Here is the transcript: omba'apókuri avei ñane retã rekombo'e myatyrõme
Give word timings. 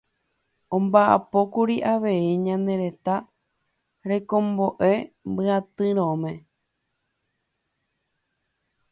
omba'apókuri 0.75 1.75
avei 1.93 2.27
ñane 2.45 2.73
retã 2.83 3.15
rekombo'e 4.09 4.93
myatyrõme 5.35 6.33